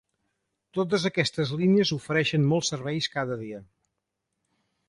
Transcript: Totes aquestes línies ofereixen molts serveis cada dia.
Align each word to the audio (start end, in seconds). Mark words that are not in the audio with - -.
Totes 0.77 1.05
aquestes 1.09 1.51
línies 1.59 1.93
ofereixen 1.97 2.49
molts 2.55 2.73
serveis 2.75 3.11
cada 3.19 3.41
dia. 3.45 3.63